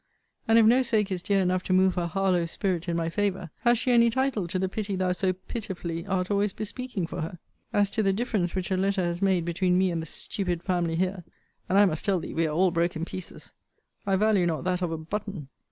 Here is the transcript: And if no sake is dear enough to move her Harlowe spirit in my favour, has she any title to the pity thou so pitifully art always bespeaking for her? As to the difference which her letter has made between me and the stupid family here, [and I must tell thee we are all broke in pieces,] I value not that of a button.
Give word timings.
And 0.47 0.57
if 0.57 0.65
no 0.65 0.81
sake 0.81 1.11
is 1.11 1.21
dear 1.21 1.39
enough 1.41 1.61
to 1.61 1.73
move 1.73 1.93
her 1.93 2.07
Harlowe 2.07 2.47
spirit 2.47 2.89
in 2.89 2.97
my 2.97 3.07
favour, 3.07 3.51
has 3.59 3.77
she 3.77 3.91
any 3.91 4.09
title 4.09 4.47
to 4.47 4.57
the 4.57 4.67
pity 4.67 4.95
thou 4.95 5.11
so 5.11 5.31
pitifully 5.31 6.07
art 6.07 6.31
always 6.31 6.53
bespeaking 6.53 7.05
for 7.05 7.21
her? 7.21 7.37
As 7.71 7.91
to 7.91 8.01
the 8.01 8.11
difference 8.11 8.55
which 8.55 8.69
her 8.69 8.77
letter 8.77 9.03
has 9.03 9.21
made 9.21 9.45
between 9.45 9.77
me 9.77 9.91
and 9.91 10.01
the 10.01 10.07
stupid 10.07 10.63
family 10.63 10.95
here, 10.95 11.23
[and 11.69 11.77
I 11.77 11.85
must 11.85 12.03
tell 12.03 12.19
thee 12.19 12.33
we 12.33 12.47
are 12.47 12.51
all 12.55 12.71
broke 12.71 12.95
in 12.95 13.05
pieces,] 13.05 13.53
I 14.07 14.15
value 14.15 14.47
not 14.47 14.63
that 14.63 14.81
of 14.81 14.91
a 14.91 14.97
button. 14.97 15.49